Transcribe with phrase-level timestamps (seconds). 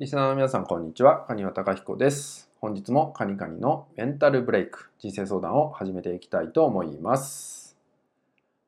[0.00, 1.26] リスナーの皆さん、こんにちは。
[1.28, 2.48] カニワタカヒコです。
[2.58, 7.76] 本日もカニカニのメンタルブレイク、人生相談を始めていきたいと思います。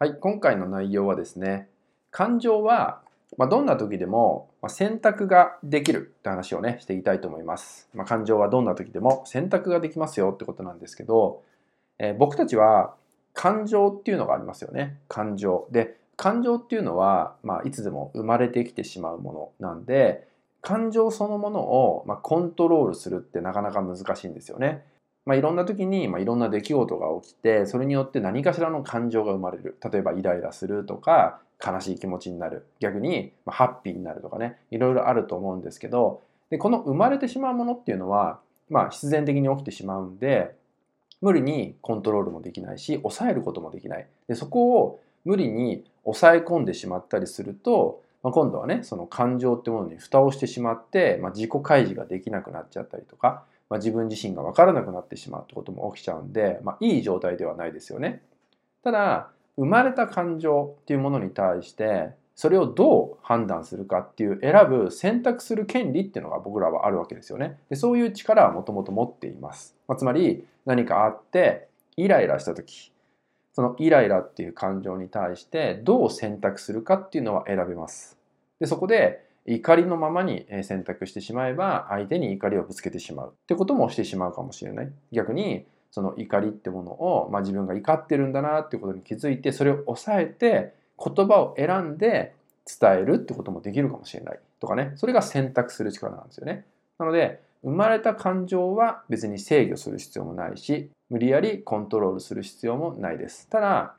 [0.00, 1.68] はい、今回の内容はですね、
[2.10, 3.02] 感情は、
[3.38, 7.88] まあ、どんな時でも選択ができるって話をね、していきたいと思います。
[7.94, 11.44] まあ、感情はどんな時でも選択ができますよってことなんですけど、
[12.00, 12.96] えー僕たちは
[13.34, 14.98] 感情っていうのがありますよね。
[15.06, 15.68] 感情。
[15.70, 20.28] で、感情っていうのは、まあ、いつでも生まれてきてしまうものなんで、
[20.62, 24.84] 感情そのものを、まあ、コントロールするってなかなか難しいんですよね。
[25.26, 29.76] まあ、いろんな時に、まあ、いろんな出来事が起きてそれによって何かしらの感情が生まれる。
[29.82, 32.66] 例えばイライラするとか悲しい気持ちになる。
[32.80, 34.58] 逆に、まあ、ハッピーになるとかね。
[34.70, 40.54] いろいろあると思うんですけどでこの生まれてしまうものっていうのは、まあ、必然的に起きてしまうんで
[41.20, 44.06] 無理にコントロールもできないし抑えることもできない。
[44.26, 58.22] でそこを無理に抑え込んでしまったりするとまあ、今度はねその感情ってものに蓋をしてしまって、まあ、自己開示ができなくなっちゃったりとか、まあ、自分自身が分からなくなってしまうってことも起きちゃうんで、まあ、いい状態ではないですよね。
[58.82, 67.58] ただ生まれた感情っていうものに対してそれをどう判断するかっていう選ぶ選択する権利っていうのが僕らはあるわけですよね。
[67.68, 69.74] でそういう力はもともと持っています。
[69.86, 72.92] まあ、つまり何かあってイライラした時
[73.52, 78.19] そのイライラっていう感情に対してどう選択するかっていうのは選べます。
[78.60, 84.92] でそこで怒りのままに選択してしまえば相手に怒りをぶつけてしまうってこともしてしまうかもしれない。
[85.12, 96.64] 逆にその怒りってものを、まあ、自分が怒ってるんだなっていうことに気づいてそれを抑えて言葉を選んで伝えるってこともできるかもしれないとかねそれが選択する力なんですよね。
[96.98, 103.48] なので生まれた感情は別に制御する必要もないし無理やりコントロールする必要もないです。
[103.48, 103.94] ただ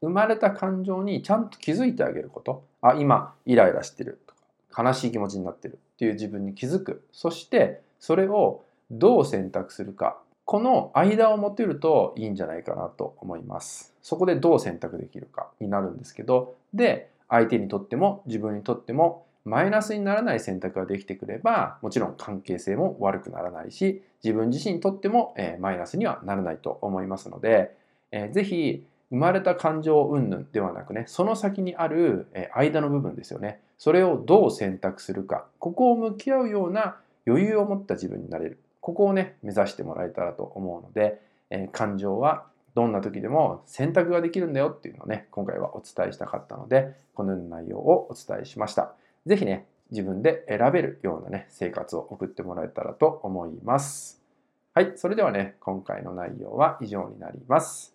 [0.00, 4.20] 生まれた感情にちゃんと気づいてあげることあ今イライラしてる。
[4.26, 4.34] と
[4.74, 7.06] か悲しい気持ちになってるっていう自分に気づく。
[7.12, 10.18] そしてそれをどう選択するか。
[10.44, 13.94] この間を持てるといいんじゃないかなと思います。
[14.02, 16.56] そこでどう選択できるかになるんですけど。
[16.74, 27.74] で相手にとっても自分にとってもマイナスにならない選択ができてくればもちろん関係性も悪くならないし自分自身にとっても、えーマイナスにはならないと思いますので、
[28.10, 33.60] えーぜひ生まれた感情云々ではなくねその先にあるえ間の部分ですよね。
[33.78, 35.46] それをどう選択するか。
[35.60, 38.58] ここを向き合うような余裕を持った自分になれる。
[38.80, 41.20] ここをね目指してもらえたらと思うので、
[41.50, 48.94] え感情はどんな時でも選択ができるんだよっていうのをね今回はお伝えしたかったのでこのような内容をお伝えしました。
[49.26, 54.20] 是非ね自分で選べるようなね生活を送ってもらえたらと思います。
[54.72, 57.94] はいそれではね今回の内容は以上になります。